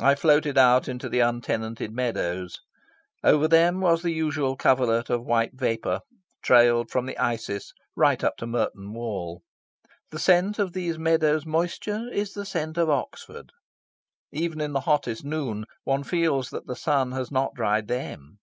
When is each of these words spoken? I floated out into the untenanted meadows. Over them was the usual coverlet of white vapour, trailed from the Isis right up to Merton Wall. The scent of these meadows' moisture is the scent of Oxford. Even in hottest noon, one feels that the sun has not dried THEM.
I 0.00 0.14
floated 0.14 0.56
out 0.56 0.86
into 0.86 1.08
the 1.08 1.18
untenanted 1.18 1.90
meadows. 1.90 2.60
Over 3.24 3.48
them 3.48 3.80
was 3.80 4.00
the 4.02 4.12
usual 4.12 4.56
coverlet 4.56 5.10
of 5.10 5.24
white 5.26 5.54
vapour, 5.54 6.02
trailed 6.40 6.88
from 6.88 7.06
the 7.06 7.18
Isis 7.18 7.72
right 7.96 8.22
up 8.22 8.36
to 8.36 8.46
Merton 8.46 8.92
Wall. 8.94 9.42
The 10.10 10.20
scent 10.20 10.60
of 10.60 10.72
these 10.72 11.00
meadows' 11.00 11.44
moisture 11.44 12.08
is 12.12 12.32
the 12.32 12.46
scent 12.46 12.78
of 12.78 12.88
Oxford. 12.88 13.50
Even 14.30 14.60
in 14.60 14.72
hottest 14.72 15.24
noon, 15.24 15.64
one 15.82 16.04
feels 16.04 16.50
that 16.50 16.68
the 16.68 16.76
sun 16.76 17.10
has 17.10 17.32
not 17.32 17.52
dried 17.56 17.88
THEM. 17.88 18.38